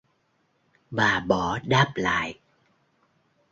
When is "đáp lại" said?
1.65-2.39